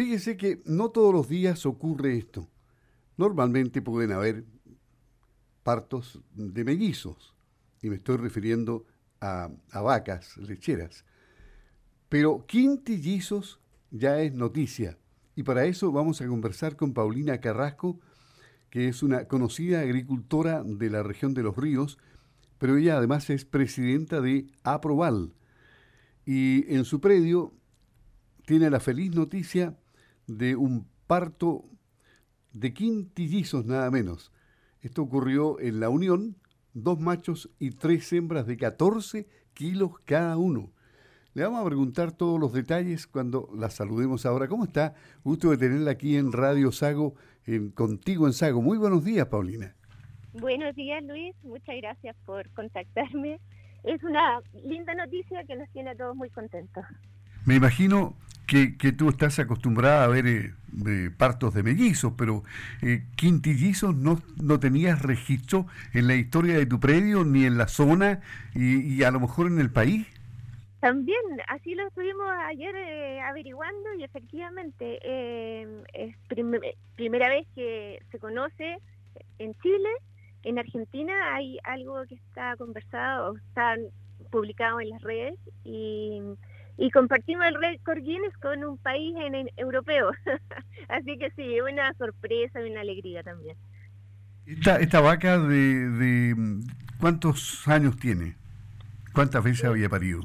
Fíjese 0.00 0.38
que 0.38 0.62
no 0.64 0.88
todos 0.88 1.12
los 1.12 1.28
días 1.28 1.66
ocurre 1.66 2.16
esto. 2.16 2.48
Normalmente 3.18 3.82
pueden 3.82 4.12
haber 4.12 4.46
partos 5.62 6.22
de 6.32 6.64
mellizos, 6.64 7.34
y 7.82 7.90
me 7.90 7.96
estoy 7.96 8.16
refiriendo 8.16 8.86
a, 9.20 9.50
vacas 9.74 10.38
lecheras. 10.38 11.04
Pero 12.08 12.46
quintillizos 12.46 13.60
ya 13.90 14.22
es 14.22 14.32
noticia, 14.32 14.96
y 15.36 15.42
para 15.42 15.66
eso 15.66 15.92
vamos 15.92 16.22
a 16.22 16.26
conversar 16.26 16.76
con 16.76 16.94
Paulina 16.94 17.38
Carrasco, 17.38 18.00
que 18.70 18.88
es 18.88 19.02
una 19.02 19.26
conocida 19.26 19.80
agricultora 19.80 20.62
de 20.64 20.88
la 20.88 21.02
región 21.02 21.34
de 21.34 21.42
los 21.42 21.58
ríos, 21.58 21.98
pero 22.56 22.78
ella 22.78 22.96
además 22.96 23.28
es 23.28 23.44
presidenta 23.44 24.22
de 24.22 24.46
Aproval. 24.62 25.34
Y 26.24 26.74
en 26.74 26.86
su 26.86 27.02
predio 27.02 27.52
tiene 28.46 28.70
la 28.70 28.80
feliz 28.80 29.14
noticia 29.14 29.76
de 30.36 30.54
un 30.56 30.86
parto 31.06 31.64
de 32.52 32.72
quintillizos 32.72 33.66
nada 33.66 33.90
menos. 33.90 34.32
Esto 34.80 35.02
ocurrió 35.02 35.58
en 35.60 35.80
la 35.80 35.88
Unión, 35.88 36.36
dos 36.72 37.00
machos 37.00 37.50
y 37.58 37.70
tres 37.70 38.12
hembras 38.12 38.46
de 38.46 38.56
14 38.56 39.26
kilos 39.54 39.92
cada 40.04 40.36
uno. 40.36 40.70
Le 41.34 41.44
vamos 41.44 41.60
a 41.60 41.66
preguntar 41.66 42.12
todos 42.12 42.40
los 42.40 42.52
detalles 42.52 43.06
cuando 43.06 43.48
la 43.54 43.70
saludemos 43.70 44.26
ahora. 44.26 44.48
¿Cómo 44.48 44.64
está? 44.64 44.94
Gusto 45.22 45.50
de 45.50 45.58
tenerla 45.58 45.92
aquí 45.92 46.16
en 46.16 46.32
Radio 46.32 46.72
Sago, 46.72 47.14
en, 47.46 47.70
contigo 47.70 48.26
en 48.26 48.32
Sago. 48.32 48.62
Muy 48.62 48.78
buenos 48.78 49.04
días, 49.04 49.26
Paulina. 49.26 49.74
Buenos 50.32 50.74
días, 50.74 51.02
Luis. 51.04 51.34
Muchas 51.42 51.76
gracias 51.76 52.16
por 52.24 52.48
contactarme. 52.50 53.40
Es 53.82 54.02
una 54.02 54.40
linda 54.64 54.94
noticia 54.94 55.44
que 55.44 55.56
nos 55.56 55.68
tiene 55.70 55.90
a 55.90 55.94
todos 55.96 56.14
muy 56.16 56.30
contentos. 56.30 56.84
Me 57.46 57.54
imagino 57.54 58.14
que, 58.46 58.92
tú 58.92 59.08
estás 59.08 59.38
acostumbrada 59.38 60.04
a 60.04 60.08
ver 60.08 60.26
eh, 60.26 61.10
partos 61.16 61.54
de 61.54 61.62
mellizos, 61.62 62.14
pero 62.18 62.42
eh, 62.82 63.04
quintillizos 63.16 63.94
no, 63.94 64.20
no 64.42 64.58
tenías 64.58 65.02
registro 65.02 65.66
en 65.94 66.08
la 66.08 66.16
historia 66.16 66.58
de 66.58 66.66
tu 66.66 66.80
predio, 66.80 67.24
ni 67.24 67.44
en 67.44 67.56
la 67.56 67.68
zona, 67.68 68.20
y, 68.54 69.02
a 69.04 69.10
lo 69.12 69.20
mejor 69.20 69.46
en 69.46 69.60
el 69.60 69.70
país. 69.70 70.06
También, 70.80 71.20
así 71.46 71.74
lo 71.74 71.86
estuvimos 71.86 72.26
ayer 72.46 72.74
eh, 72.74 73.20
averiguando 73.20 73.94
y 73.98 74.02
efectivamente 74.02 74.98
es 75.92 76.16
primera 76.96 77.28
vez 77.28 77.46
que 77.54 78.02
se 78.10 78.18
conoce 78.18 78.78
en 79.38 79.54
Chile, 79.60 79.90
en 80.42 80.58
Argentina 80.58 81.34
hay 81.34 81.58
algo 81.64 82.02
que 82.06 82.14
está 82.14 82.56
conversado, 82.56 83.36
está 83.36 83.76
publicado 84.30 84.80
en 84.80 84.90
las 84.90 85.02
redes 85.02 85.38
y 85.64 86.20
y 86.76 86.90
compartimos 86.90 87.46
el 87.46 87.54
récord 87.54 87.98
Guinness 87.98 88.36
con 88.38 88.64
un 88.64 88.78
país 88.78 89.14
en, 89.18 89.50
europeo. 89.56 90.10
Así 90.88 91.18
que 91.18 91.30
sí, 91.32 91.60
una 91.60 91.92
sorpresa 91.94 92.60
y 92.60 92.70
una 92.70 92.80
alegría 92.80 93.22
también. 93.22 93.56
Esta, 94.46 94.78
esta 94.80 95.00
vaca 95.00 95.38
de, 95.38 96.34
cuántos 96.98 97.66
años 97.68 97.96
tiene? 97.98 98.34
¿Cuántas 99.12 99.44
veces 99.44 99.64
había 99.64 99.88
parido? 99.88 100.20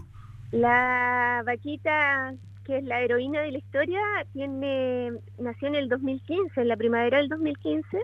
La 0.52 1.44
vaquita 1.46 2.34
que 2.66 2.80
es 2.80 2.84
la 2.84 3.02
heroína 3.02 3.42
de 3.42 3.52
la 3.52 3.58
historia 3.60 4.02
tiene 4.34 5.12
nació 5.38 5.68
en 5.68 5.76
el 5.76 5.88
2015, 5.88 6.62
en 6.62 6.68
la 6.68 6.76
primavera 6.76 7.20
del 7.20 7.30
2015. 7.30 8.02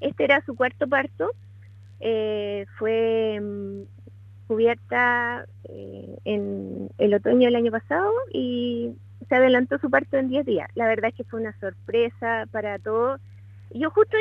Este 0.00 0.24
era 0.24 0.44
su 0.44 0.54
cuarto 0.54 0.86
parto. 0.86 1.30
Eh, 2.00 2.66
fue 2.78 3.40
mm, 3.40 3.82
cubierta 4.46 5.46
eh, 5.64 6.18
en 6.24 6.90
el 6.98 7.14
otoño 7.14 7.46
del 7.46 7.56
año 7.56 7.70
pasado 7.70 8.10
y 8.32 8.92
se 9.28 9.34
adelantó 9.34 9.78
su 9.78 9.90
parto 9.90 10.16
en 10.16 10.28
10 10.28 10.46
días. 10.46 10.68
La 10.74 10.86
verdad 10.86 11.10
es 11.10 11.16
que 11.16 11.24
fue 11.24 11.40
una 11.40 11.58
sorpresa 11.58 12.46
para 12.50 12.78
todos. 12.78 13.20
Yo 13.70 13.90
justo 13.90 14.16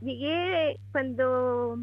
llegué 0.00 0.78
cuando 0.92 1.78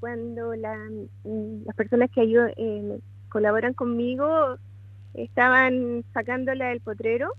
cuando 0.00 0.54
las 0.54 1.76
personas 1.76 2.10
que 2.10 2.20
ayudan, 2.20 2.52
eh, 2.56 3.00
colaboran 3.28 3.74
conmigo 3.74 4.56
estaban 5.14 6.04
sacándola 6.14 6.68
del 6.68 6.80
potrero. 6.80 7.32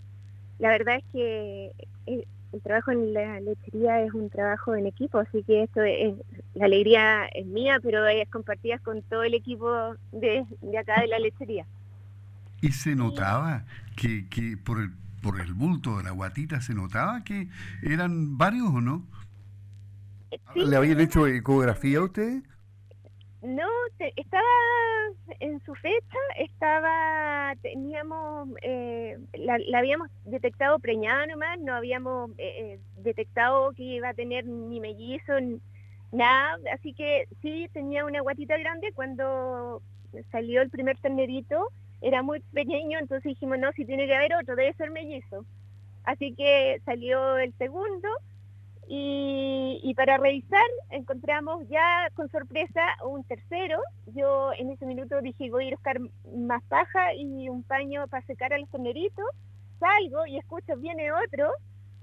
La 0.59 0.69
verdad 0.69 0.97
es 0.97 1.05
que 1.11 1.71
eh, 2.05 2.27
el 2.51 2.61
trabajo 2.61 2.91
en 2.91 3.13
la 3.13 3.39
lechería 3.39 4.01
es 4.01 4.13
un 4.13 4.29
trabajo 4.29 4.75
en 4.75 4.87
equipo, 4.87 5.19
así 5.19 5.43
que 5.43 5.63
esto 5.63 5.81
es, 5.81 6.15
la 6.55 6.65
alegría 6.65 7.25
es 7.27 7.45
mía, 7.45 7.79
pero 7.81 8.07
es 8.07 8.27
compartida 8.29 8.79
con 8.79 9.01
todo 9.03 9.23
el 9.23 9.33
equipo 9.33 9.95
de, 10.11 10.45
acá 10.79 11.01
de 11.01 11.07
la 11.07 11.19
lechería. 11.19 11.65
¿Y 12.61 12.71
se 12.71 12.95
notaba 12.95 13.65
que, 13.95 14.27
que 14.29 14.57
por, 14.57 14.79
el, 14.79 14.91
por 15.21 15.39
el 15.39 15.53
bulto 15.53 15.97
de 15.97 16.03
la 16.03 16.11
guatita 16.11 16.59
se 16.61 16.73
notaba 16.73 17.23
que 17.23 17.47
eran 17.83 18.37
varios 18.37 18.67
o 18.67 18.81
no? 18.81 19.05
¿Le 20.55 20.75
habían 20.75 20.99
hecho 20.99 21.27
ecografía 21.27 21.99
a 21.99 22.03
usted? 22.03 22.43
No, 23.41 23.67
estaba 24.17 24.43
en 25.39 25.61
su 25.63 25.73
fecha, 25.75 26.17
estaba, 26.37 27.53
teníamos, 27.61 28.49
eh, 28.61 29.17
la, 29.33 29.57
habíamos 29.77 30.09
detectado 30.25 30.77
preñada 30.79 31.25
nomás, 31.25 31.57
no 31.59 31.73
habíamos 31.73 32.31
eh, 32.31 32.35
eh, 32.37 32.79
detectado 32.97 33.71
que 33.71 33.83
iba 33.83 34.09
a 34.09 34.13
tener 34.13 34.45
ni 34.45 34.81
mellizo, 34.81 35.33
nada, 36.11 36.57
así 36.73 36.93
que 36.93 37.29
sí 37.41 37.69
tenía 37.71 38.03
una 38.03 38.19
guatita 38.19 38.57
grande 38.57 38.91
cuando 38.93 39.81
salió 40.31 40.61
el 40.61 40.69
primer 40.69 40.97
ternerito, 40.97 41.69
era 42.01 42.21
muy 42.21 42.41
pequeño, 42.41 42.99
entonces 42.99 43.23
dijimos, 43.23 43.57
no, 43.57 43.71
si 43.71 43.85
tiene 43.85 44.05
que 44.05 44.15
haber 44.15 44.35
otro, 44.35 44.57
debe 44.57 44.73
ser 44.73 44.91
mellizo. 44.91 45.45
Así 46.03 46.33
que 46.33 46.81
salió 46.85 47.37
el 47.37 47.53
segundo 47.57 48.09
y, 48.91 49.93
para 49.95 50.17
revisar 50.17 50.65
encontramos 50.89 51.67
ya 51.69 52.09
con 52.15 52.27
sorpresa 52.29 52.81
un 53.05 53.23
tercero. 53.23 53.79
Yo 54.15 54.51
en 54.57 54.71
ese 54.71 54.85
minuto 54.87 55.21
dije 55.21 55.51
voy 55.51 55.65
a 55.65 55.67
ir 55.67 55.73
a 55.73 55.77
buscar 55.77 55.99
más 56.35 56.63
paja 56.63 57.13
y 57.13 57.49
un 57.49 57.61
paño 57.63 58.07
para 58.07 58.25
secar 58.25 58.51
a 58.53 58.57
los. 58.57 58.69
Salgo 59.79 60.25
y 60.25 60.37
escucho 60.37 60.75
viene 60.77 61.11
otro 61.11 61.51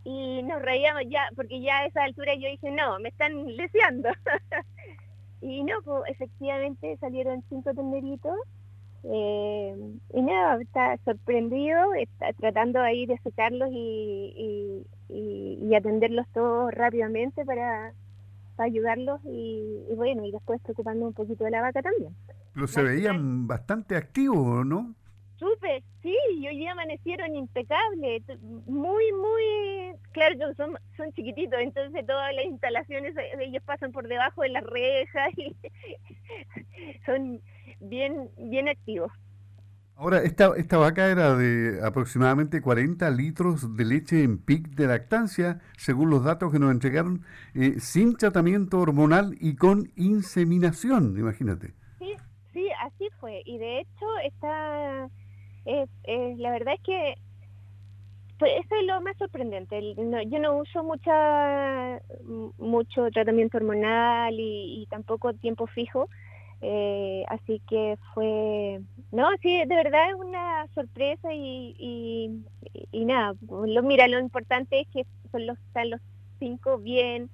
y 0.05 0.43
nos 0.45 0.63
reíamos 0.63 1.03
ya, 1.09 1.29
porque 1.35 1.61
ya 1.61 1.81
a 1.81 1.87
esa 1.87 2.05
altura 2.05 2.35
yo 2.35 2.49
dije 2.49 2.71
no, 2.71 3.01
me 3.01 3.09
están 3.09 3.45
leseando. 3.57 4.11
y 5.41 5.65
no, 5.65 5.83
pues 5.85 6.05
efectivamente 6.13 6.97
salieron 6.99 7.43
cinco 7.49 7.75
terneritos. 7.75 8.37
Eh, 9.03 9.77
y 10.15 10.23
nada, 10.23 10.61
está 10.61 10.97
sorprendido, 11.05 11.95
está 11.95 12.33
tratando 12.35 12.81
ahí 12.81 13.07
de 13.07 13.19
secarlos 13.19 13.71
y, 13.73 14.85
atenderlos 15.77 16.27
todos 16.33 16.73
rápidamente 16.73 17.45
para, 17.45 17.93
ayudarlos 18.59 19.21
y, 19.25 19.85
bueno, 19.95 20.25
y 20.25 20.33
después 20.33 20.61
preocupando 20.63 21.07
un 21.07 21.13
poquito 21.13 21.45
de 21.45 21.51
la 21.51 21.61
vaca 21.61 21.83
también. 21.83 22.15
Pero 22.55 22.67
se 22.67 22.83
veían 22.83 23.47
bastante 23.47 23.97
activos, 23.97 24.65
¿no? 24.65 24.95
Súper, 25.39 25.83
sí, 26.03 26.17
y 26.39 26.49
hoy 26.49 26.57
día 26.57 26.73
amanecieron 26.73 27.37
impecables, 27.37 28.23
muy, 28.41 29.05
muy, 29.13 29.95
claro 30.13 30.55
son, 30.57 30.79
son 30.97 31.13
chiquititos, 31.13 31.59
entonces 31.61 32.07
todas 32.07 32.35
las 32.35 32.47
instalaciones, 32.47 33.15
ellos 33.39 33.63
pasan 33.63 33.93
por 33.93 34.09
debajo 34.09 34.41
de 34.41 34.49
las 34.49 34.65
rejas 34.65 35.29
y 35.37 35.55
son 37.07 37.43
bien, 37.81 38.31
bien 38.39 38.69
activos. 38.69 39.13
Ahora, 39.99 40.23
esta, 40.23 40.53
esta 40.59 40.77
vaca 40.77 41.11
era 41.11 41.35
de 41.37 41.81
aproximadamente 41.83 42.61
40 42.61 43.09
litros 43.13 43.77
de 43.79 43.85
leche 43.87 44.23
en 44.23 44.37
pic 44.37 44.69
de 44.75 44.87
lactancia, 44.89 45.63
según 45.79 46.11
los 46.11 46.23
datos 46.23 46.53
que 46.53 46.59
nos 46.59 46.71
entregaron, 46.71 47.23
eh, 47.55 47.81
sin 47.81 48.15
tratamiento 48.15 48.79
hormonal 48.79 49.39
y 49.41 49.57
con 49.57 49.91
inseminación, 49.97 51.19
imagínate. 51.19 51.73
Sí, 51.99 52.13
sí, 52.53 52.69
así 52.85 53.09
fue. 53.19 53.41
Y 53.47 53.57
de 53.57 53.81
hecho, 53.81 54.07
está, 54.23 55.09
la 55.65 56.51
verdad 56.51 56.75
es 56.75 56.81
que 56.83 57.15
pues, 58.39 58.53
eso 58.67 58.75
es 58.75 58.87
lo 58.87 59.01
más 59.01 59.17
sorprendente. 59.17 59.81
yo 60.27 60.39
no 60.39 60.59
uso 60.59 60.85
mucha, 60.85 62.03
mucho 62.59 63.11
tratamiento 63.13 63.57
hormonal 63.57 64.35
y 64.39 64.87
tampoco 64.91 65.33
tiempo 65.33 65.67
fijo 65.69 66.11
eh, 66.63 67.25
así 67.29 67.61
que 67.69 67.99
fue, 68.15 68.81
no, 69.13 69.29
sí, 69.43 69.59
de 69.67 69.75
verdad 69.75 70.11
es 70.11 70.15
una 70.15 70.67
sorpresa 70.75 71.33
y, 71.33 72.43
y, 72.93 73.05
nada, 73.05 73.35
lo, 73.49 73.83
mira, 73.83 74.09
lo 74.09 74.19
importante 74.19 74.81
es 74.81 74.89
que 74.89 75.07
son 75.31 75.47
los, 75.47 75.59
están 75.59 75.91
los 75.91 76.01
cinco 76.39 76.79
bien 76.79 77.31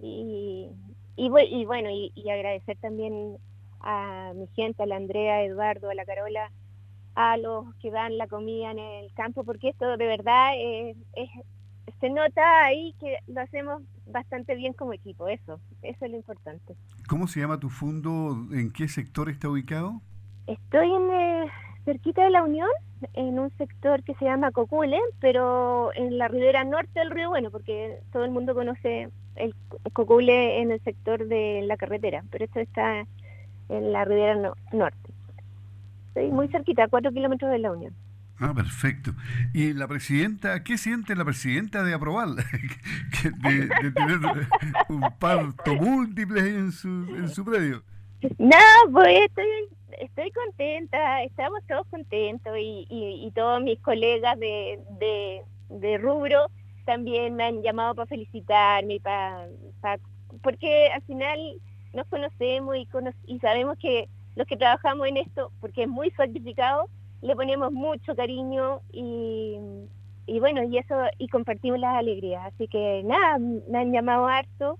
y, 0.00 0.68
y, 1.16 1.28
bueno, 1.28 1.90
y, 1.90 2.12
agradecer 2.30 2.76
también 2.78 3.36
a 3.80 4.32
mi 4.34 4.46
gente, 4.56 4.82
a 4.82 4.86
la 4.86 4.96
Andrea, 4.96 5.36
a 5.36 5.44
Eduardo, 5.44 5.90
a 5.90 5.94
la 5.94 6.04
Carola, 6.04 6.50
a 7.14 7.36
los 7.36 7.72
que 7.76 7.90
dan 7.90 8.16
la 8.16 8.26
comida 8.26 8.70
en 8.70 8.78
el 8.78 9.12
campo, 9.12 9.44
porque 9.44 9.68
esto 9.68 9.96
de 9.96 10.06
verdad 10.06 10.52
es, 10.56 10.96
se 12.00 12.08
nota 12.10 12.64
ahí 12.64 12.94
que 12.98 13.18
lo 13.26 13.42
hacemos 13.42 13.82
bastante 14.06 14.54
bien 14.54 14.72
como 14.72 14.92
equipo, 14.92 15.28
eso, 15.28 15.60
eso 15.82 16.04
es 16.04 16.10
lo 16.10 16.16
importante. 16.16 16.74
¿Cómo 17.08 17.26
se 17.26 17.40
llama 17.40 17.58
tu 17.58 17.70
fondo? 17.70 18.36
¿En 18.52 18.72
qué 18.72 18.88
sector 18.88 19.28
está 19.28 19.48
ubicado? 19.48 20.00
Estoy 20.46 20.92
en, 20.92 21.50
cerquita 21.84 22.24
de 22.24 22.30
la 22.30 22.42
Unión, 22.42 22.68
en 23.12 23.38
un 23.38 23.50
sector 23.56 24.02
que 24.02 24.14
se 24.14 24.24
llama 24.24 24.50
Cocule, 24.50 24.98
pero 25.20 25.92
en 25.94 26.18
la 26.18 26.28
ribera 26.28 26.64
norte 26.64 26.98
del 26.98 27.10
río 27.10 27.28
Bueno, 27.28 27.50
porque 27.50 27.98
todo 28.12 28.24
el 28.24 28.30
mundo 28.30 28.54
conoce 28.54 29.10
el 29.36 29.54
Cocule 29.92 30.60
en 30.60 30.70
el 30.70 30.80
sector 30.82 31.26
de 31.26 31.62
la 31.64 31.76
carretera, 31.76 32.24
pero 32.30 32.44
esto 32.44 32.60
está 32.60 33.06
en 33.68 33.92
la 33.92 34.04
ribera 34.04 34.54
norte. 34.72 35.10
Estoy 36.08 36.30
muy 36.30 36.48
cerquita, 36.48 36.84
a 36.84 36.88
cuatro 36.88 37.12
kilómetros 37.12 37.50
de 37.50 37.58
la 37.58 37.72
Unión. 37.72 37.94
Ah, 38.40 38.52
perfecto. 38.52 39.12
¿Y 39.52 39.72
la 39.74 39.86
presidenta, 39.86 40.64
qué 40.64 40.76
siente 40.76 41.14
la 41.14 41.24
presidenta 41.24 41.84
de 41.84 41.94
aprobar? 41.94 42.28
de, 42.32 43.92
tener 43.92 44.18
un 44.88 45.02
parto 45.18 45.74
múltiple 45.74 46.40
en 46.40 46.72
su, 46.72 46.88
en 46.88 47.28
su 47.28 47.44
predio. 47.44 47.82
No, 48.38 48.56
pues 48.92 49.20
estoy, 49.20 49.46
estoy 50.00 50.30
contenta, 50.32 51.22
estamos 51.22 51.60
todos 51.68 51.86
contentos 51.88 52.52
y, 52.58 52.86
y, 52.90 53.30
todos 53.32 53.62
mis 53.62 53.78
colegas 53.80 54.38
de, 54.38 54.80
de, 55.70 55.98
rubro 55.98 56.46
también 56.86 57.36
me 57.36 57.44
han 57.44 57.62
llamado 57.62 57.94
para 57.94 58.06
felicitarme, 58.06 59.00
para, 59.00 59.46
porque 60.42 60.88
al 60.92 61.02
final 61.02 61.38
nos 61.92 62.06
conocemos 62.08 62.76
y, 62.76 62.88
y 63.26 63.38
sabemos 63.38 63.78
que 63.78 64.08
los 64.36 64.46
que 64.46 64.56
trabajamos 64.56 65.06
en 65.06 65.18
esto, 65.18 65.52
porque 65.60 65.84
es 65.84 65.88
muy 65.88 66.10
sacrificado, 66.12 66.88
le 67.24 67.34
ponemos 67.34 67.72
mucho 67.72 68.14
cariño 68.14 68.82
y, 68.92 69.56
y 70.26 70.40
bueno, 70.40 70.62
y 70.62 70.76
eso, 70.76 70.94
y 71.18 71.28
compartimos 71.28 71.80
las 71.80 71.96
alegrías. 71.96 72.52
Así 72.52 72.68
que 72.68 73.02
nada, 73.02 73.38
me 73.38 73.78
han 73.78 73.92
llamado 73.92 74.26
harto 74.26 74.76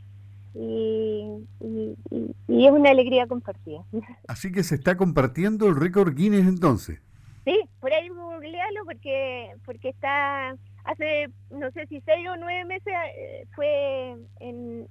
y, 0.54 1.26
y, 1.60 2.66
es 2.66 2.70
una 2.70 2.90
alegría 2.90 3.26
compartida. 3.26 3.82
Así 4.28 4.52
que 4.52 4.62
se 4.62 4.74
está 4.74 4.96
compartiendo 4.96 5.68
el 5.68 5.76
récord 5.76 6.14
Guinness 6.14 6.46
entonces. 6.46 7.00
Sí, 7.46 7.58
por 7.80 7.92
ahí 7.92 8.08
googlealo 8.08 8.84
porque, 8.84 9.54
porque 9.64 9.88
está, 9.88 10.54
hace 10.84 11.30
no 11.50 11.70
sé 11.70 11.86
si 11.86 12.02
seis 12.02 12.28
o 12.28 12.36
nueve 12.36 12.66
meses 12.66 12.94
eh, 13.16 13.46
fue 13.54 14.16
en, 14.40 14.86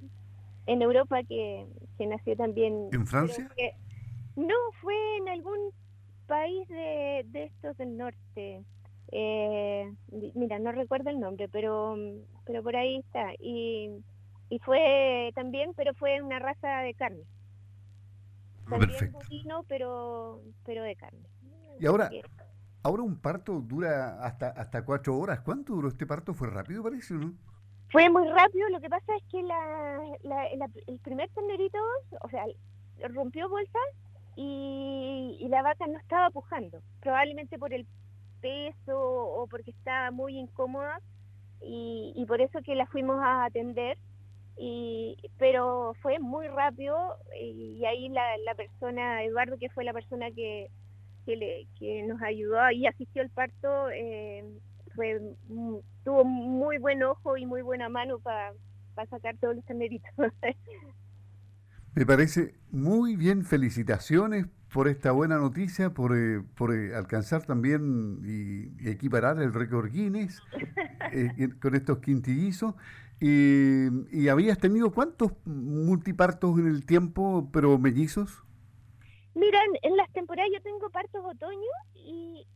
en 0.66 0.82
Europa 0.82 1.22
que, 1.24 1.68
que 2.00 2.08
nació 2.08 2.36
también. 2.36 2.90
¿En 2.92 3.06
Francia? 3.06 3.48
no, 4.36 4.56
fue 4.82 4.96
en 5.18 5.30
algún 5.30 5.43
país 6.44 6.68
de, 6.68 7.26
de 7.28 7.44
estos 7.46 7.78
del 7.78 7.98
norte. 7.98 8.64
Eh, 9.12 9.94
mira, 10.36 10.60
no 10.60 10.72
recuerdo 10.72 11.10
el 11.10 11.20
nombre, 11.20 11.48
pero, 11.48 11.96
pero 12.46 12.62
por 12.62 12.76
ahí 12.76 12.98
está. 12.98 13.34
Y, 13.40 13.92
y 14.50 14.60
fue 14.60 15.32
también, 15.36 15.74
pero 15.76 15.94
fue 15.94 16.22
una 16.22 16.40
raza 16.40 16.80
de 16.80 16.94
carne. 16.96 17.24
También 18.70 19.12
bovino, 19.12 19.64
pero, 19.70 20.42
pero 20.66 20.84
de 20.84 20.96
carne. 20.96 21.28
Y 21.80 21.86
ahora, 21.86 22.10
ahora 22.84 23.04
un 23.04 23.18
parto 23.18 23.62
dura 23.62 24.22
hasta, 24.24 24.50
hasta 24.50 24.84
cuatro 24.84 25.18
horas. 25.18 25.40
¿Cuánto 25.42 25.74
duró 25.74 25.88
este 25.88 26.06
parto? 26.06 26.34
¿Fue 26.34 26.50
rápido, 26.50 26.84
parece, 26.84 27.14
no? 27.14 27.34
Fue 27.90 28.10
muy 28.10 28.28
rápido. 28.28 28.68
Lo 28.70 28.82
que 28.82 28.90
pasa 28.90 29.16
es 29.16 29.24
que 29.32 29.44
la, 29.44 30.02
el 30.88 31.00
primer 31.00 31.30
tenderito, 31.30 31.78
o 32.22 32.30
sea, 32.30 32.46
rompió 33.10 33.48
bolsa 33.48 33.80
y, 34.36 35.48
la 35.50 35.62
vaca 35.62 35.86
no 35.86 36.00
estaba 36.00 36.30
pujando, 36.32 36.82
probablemente 37.00 37.60
por 37.60 37.74
el 37.74 37.86
peso 38.42 39.00
o 39.00 39.46
porque 39.48 39.72
estaba 39.72 40.10
muy 40.10 40.38
incómoda 40.38 41.00
y, 41.62 42.26
por 42.28 42.42
eso 42.42 42.60
que 42.64 42.76
la 42.76 42.88
fuimos 42.88 43.20
a 43.22 43.46
atender. 43.46 43.98
Y, 44.58 45.18
pero 45.38 45.94
fue 46.02 46.20
muy 46.20 46.48
rápido 46.48 47.18
y 47.40 47.84
ahí 47.86 48.10
la, 48.10 48.56
persona, 48.56 49.24
Eduardo, 49.24 49.58
que 49.58 49.70
fue 49.70 49.84
la 49.84 49.94
persona 49.94 50.32
que, 50.32 50.70
que, 51.26 51.36
le, 51.36 51.68
que 51.80 52.04
nos 52.04 52.22
ayudó 52.22 52.70
y 52.72 52.86
asistió 52.88 53.22
al 53.22 53.30
parto, 53.30 53.90
eh, 53.90 54.44
fue, 54.96 55.22
tuvo 56.04 56.24
muy 56.24 56.78
buen 56.78 57.04
ojo 57.04 57.38
y 57.38 57.46
muy 57.46 57.62
buena 57.62 57.90
mano 57.90 58.20
para 58.20 58.54
sacar 59.10 59.38
todos 59.38 59.56
los 59.56 59.66
tenderitos. 59.66 60.12
Me 61.96 62.08
parece 62.08 62.56
muy 62.72 63.16
bien, 63.16 63.46
felicitaciones 63.46 64.48
por 64.74 64.88
esta 64.88 65.12
buena 65.12 65.38
noticia, 65.38 65.92
por, 65.92 66.18
eh, 66.18 66.42
por 66.56 66.74
eh, 66.76 66.96
alcanzar 66.96 67.46
también 67.46 68.20
y, 68.26 68.90
equiparar 68.90 69.40
el 69.40 69.54
récord 69.54 69.92
Guinness 69.92 70.42
eh, 71.12 71.50
con 71.62 71.76
estos 71.76 72.00
quintillizos. 72.00 72.74
Y, 73.20 74.28
habías 74.28 74.58
tenido 74.58 74.92
cuántos 74.92 75.34
multipartos 75.46 76.58
en 76.58 76.68
el 76.68 76.86
tiempo, 76.86 77.48
pero 77.54 77.78
mellizos? 77.78 78.44
Mira, 79.36 79.60
en, 79.84 79.96
las 79.96 80.12
temporadas 80.12 80.50
yo 80.52 80.62
tengo 80.62 80.90
partos 80.90 81.24
otoño 81.24 81.60
y, 81.94 82.48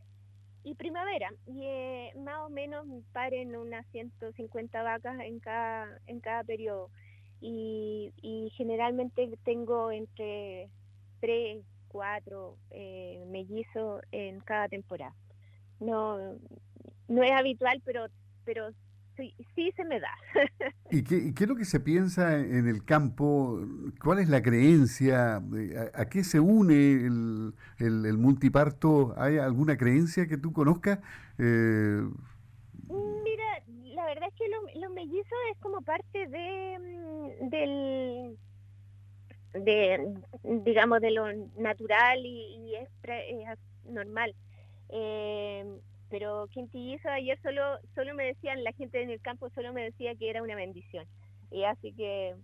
primavera, 0.76 1.30
y 1.46 2.18
más 2.18 2.40
o 2.40 2.50
menos 2.50 2.86
paren 3.12 3.56
unas 3.56 3.86
150 3.92 4.82
vacas 4.82 5.18
en 5.20 5.40
cada, 5.40 6.00
en 6.06 6.20
cada 6.20 6.44
periodo 6.44 6.90
y, 7.40 8.52
generalmente 8.56 9.30
tengo 9.44 9.92
entre 9.92 10.68
tres, 11.20 11.62
cuatro 11.88 12.56
eh, 12.70 13.24
mellizos 13.28 14.02
en 14.12 14.40
cada 14.40 14.68
temporada. 14.68 15.14
No, 15.80 16.18
no 17.08 17.22
es 17.22 17.30
habitual, 17.32 17.80
pero, 17.84 18.06
pero 18.44 18.70
sí, 19.16 19.34
sí 19.54 19.72
se 19.76 19.84
me 19.84 20.00
da. 20.00 20.10
¿Y 20.90 21.04
qué, 21.04 21.32
qué, 21.34 21.44
es 21.44 21.48
lo 21.48 21.56
que 21.56 21.64
se 21.64 21.80
piensa 21.80 22.38
en 22.38 22.66
el 22.66 22.84
campo? 22.84 23.60
¿Cuál 24.02 24.18
es 24.18 24.28
la 24.28 24.42
creencia? 24.42 25.36
¿A, 25.94 26.08
qué 26.08 26.24
se 26.24 26.40
une 26.40 26.74
el, 26.74 27.54
el, 27.78 28.18
multiparto? 28.18 29.14
¿Hay 29.16 29.38
alguna 29.38 29.76
creencia 29.76 30.26
que 30.26 30.36
tú 30.36 30.52
conozcas? 30.52 30.98
Eh, 31.38 32.02
verdad 34.08 34.28
es 34.28 34.34
que 34.34 34.80
los 34.80 34.90
mellizos 34.90 35.38
es 35.52 35.58
como 35.60 35.82
parte 35.82 36.26
de 36.26 36.78
del 37.40 38.36
de 39.54 40.14
digamos 40.42 41.00
de 41.00 41.10
lo 41.10 41.32
natural 41.56 42.24
y, 42.24 42.74
es, 42.74 42.88
normal. 43.84 44.34
Eh, 44.90 45.64
pero 46.10 46.46
quintillizo 46.48 47.08
ayer 47.08 47.38
solo 47.42 47.62
solo 47.94 48.14
me 48.14 48.24
decían 48.24 48.64
la 48.64 48.72
gente 48.72 49.02
en 49.02 49.10
el 49.10 49.20
campo 49.20 49.50
solo 49.50 49.72
me 49.72 49.84
decía 49.84 50.14
que 50.14 50.30
era 50.30 50.42
una 50.42 50.54
bendición. 50.54 51.06
Y 51.50 51.64
así 51.64 51.92
que 51.92 52.34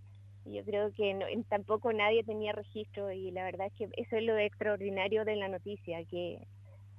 yo 0.45 0.63
creo 0.63 0.91
que 0.93 1.43
tampoco 1.49 1.91
nadie 1.93 2.23
tenía 2.23 2.51
registro 2.51 3.11
y 3.11 3.31
la 3.31 3.43
verdad 3.43 3.67
es 3.67 3.73
que 3.73 3.89
eso 3.97 4.15
es 4.15 4.23
lo 4.23 4.37
extraordinario 4.37 5.25
de 5.25 5.35
la 5.35 5.47
noticia 5.47 6.03
que 6.05 6.45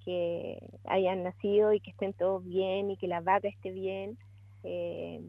que 0.06 0.60
hayan 0.84 1.24
nacido 1.24 1.72
y 1.72 1.80
que 1.80 1.90
estén 1.90 2.12
todos 2.12 2.44
bien 2.44 2.92
y 2.92 2.96
que 2.96 3.08
la 3.08 3.20
vaca 3.20 3.48
esté 3.48 3.72
bien. 3.72 4.16
Eh, 4.62 5.20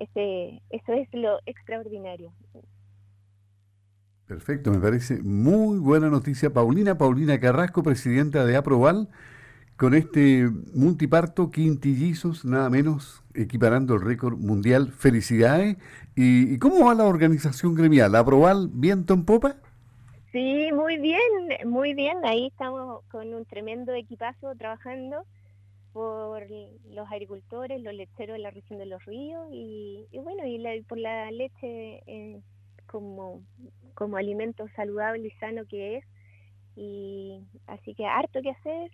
ese, 0.00 0.62
eso 0.70 0.92
es 0.94 1.08
lo 1.12 1.38
extraordinario. 1.46 2.32
Perfecto, 4.26 4.70
me 4.70 4.78
parece 4.78 5.22
muy 5.22 5.78
buena 5.78 6.08
noticia. 6.08 6.52
Paulina, 6.52 6.96
Paulina 6.96 7.38
Carrasco, 7.40 7.82
presidenta 7.82 8.44
de 8.44 8.56
Aproval, 8.56 9.08
con 9.76 9.94
este 9.94 10.48
multiparto, 10.74 11.50
quintillizos, 11.50 12.44
nada 12.44 12.70
menos, 12.70 13.24
equiparando 13.34 13.94
el 13.94 14.02
récord 14.02 14.38
mundial. 14.38 14.92
Felicidades. 14.92 15.76
¿Y, 16.14 16.58
cómo 16.58 16.86
va 16.86 16.94
la 16.94 17.04
organización 17.04 17.74
gremial? 17.74 18.14
¿Aproval 18.14 18.68
viento 18.72 19.14
en 19.14 19.24
popa? 19.24 19.56
Sí, 20.32 20.70
muy 20.72 20.98
bien, 20.98 21.20
muy 21.66 21.94
bien. 21.94 22.18
Ahí 22.24 22.46
estamos 22.46 23.02
con 23.10 23.34
un 23.34 23.44
tremendo 23.46 23.92
equipazo 23.94 24.54
trabajando 24.54 25.24
por 25.92 26.46
los 26.90 27.10
agricultores, 27.10 27.82
los 27.82 27.94
lecheros 27.94 28.36
de 28.36 28.42
la 28.42 28.50
región 28.50 28.78
de 28.78 28.86
los 28.86 29.04
ríos 29.04 29.48
y, 29.50 30.06
bueno, 30.12 30.46
y 30.46 30.82
por 30.82 30.98
la 30.98 31.30
leche 31.30 32.02
eh, 32.06 32.40
como, 32.86 33.42
como 33.94 34.16
alimento 34.16 34.66
saludable 34.76 35.28
y 35.28 35.38
sano 35.38 35.66
que 35.66 35.98
es. 35.98 36.04
Y 36.76 37.40
así 37.66 37.94
que 37.94 38.06
harto 38.06 38.40
que 38.42 38.50
hacer, 38.50 38.90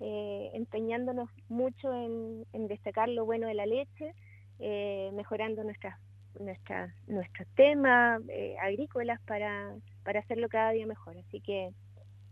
eh, 0.00 0.50
empeñándonos 0.54 1.28
mucho 1.48 1.92
en, 1.94 2.44
destacar 2.66 3.08
lo 3.08 3.24
bueno 3.24 3.46
de 3.46 3.54
la 3.54 3.66
leche, 3.66 4.14
eh, 4.58 5.10
mejorando 5.14 5.62
nuestras 5.64 5.98
nuestra, 6.38 6.94
nuestros 7.08 7.48
temas 7.56 8.22
agrícolas 8.62 9.20
para, 9.22 9.74
para 10.04 10.20
hacerlo 10.20 10.48
cada 10.48 10.70
día 10.70 10.86
mejor. 10.86 11.18
Así 11.18 11.40
que 11.40 11.72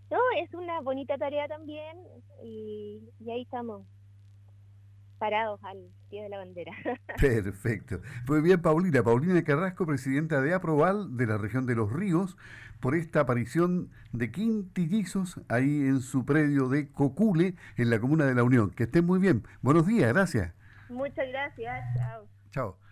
no, 0.09 0.19
es 0.41 0.55
una 0.55 0.81
bonita 0.81 1.19
tarea 1.19 1.49
también 1.49 1.99
y, 2.43 3.11
y 3.19 3.31
ahí 3.31 3.43
estamos 3.43 3.85
parados 5.19 5.61
al 5.65 5.79
pie 6.09 6.23
de 6.23 6.29
la 6.29 6.39
bandera. 6.39 6.73
Perfecto. 7.21 8.01
Muy 8.27 8.41
bien, 8.41 8.63
Paulina. 8.63 9.03
Paulina 9.03 9.43
Carrasco, 9.43 9.87
presidenta 9.87 10.41
de 10.41 10.55
Aproval 10.55 11.17
de 11.17 11.27
la 11.27 11.39
región 11.39 11.67
de 11.67 11.75
Los 11.75 11.93
Ríos, 11.93 12.37
por 12.81 12.95
esta 12.95 13.21
aparición 13.21 13.91
de 14.13 14.31
quintillizos 14.31 15.41
ahí 15.49 15.83
en 15.83 16.01
su 16.01 16.25
predio 16.25 16.69
de 16.69 16.91
Cocule, 16.91 17.55
en 17.77 17.91
la 17.91 18.01
comuna 18.01 18.25
de 18.25 18.35
La 18.35 18.45
Unión. 18.45 18.71
Que 18.71 18.85
estén 18.85 19.05
muy 19.05 19.19
bien. 19.19 19.43
Buenos 19.61 19.87
días, 19.87 20.13
gracias. 20.13 20.55
Muchas 20.89 21.29
gracias. 21.29 21.85
Chao. 21.97 22.27
Chao. 22.51 22.88